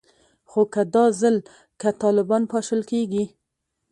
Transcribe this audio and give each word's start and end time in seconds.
خو 0.49 0.61
که 0.73 0.81
دا 0.95 1.05
ځل 1.21 1.35
که 1.79 1.89
طالبان 2.03 2.43
پاشل 2.51 2.81
کیږي 2.91 3.25